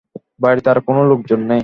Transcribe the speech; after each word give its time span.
বাড়িতে 0.39 0.67
আর 0.69 0.79
কোনো 0.87 1.01
লোকজন 1.03 1.39
নেই। 1.43 1.59